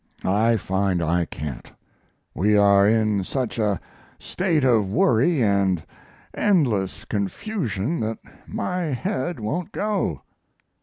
I 0.25 0.57
find 0.57 0.99
I 0.99 1.25
can't. 1.25 1.71
We 2.33 2.57
are 2.57 2.87
in 2.87 3.23
such 3.23 3.59
a 3.59 3.79
state 4.17 4.63
of 4.63 4.89
worry 4.89 5.43
and 5.43 5.85
endless 6.33 7.05
confusion 7.05 7.99
that 7.99 8.17
my 8.47 8.81
head 8.85 9.39
won't 9.39 9.71
go. 9.71 10.23